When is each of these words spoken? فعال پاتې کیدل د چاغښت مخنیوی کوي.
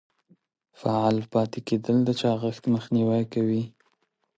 فعال 0.79 1.17
پاتې 1.33 1.59
کیدل 1.67 1.97
د 2.05 2.09
چاغښت 2.21 2.63
مخنیوی 2.75 3.23
کوي. 3.33 3.63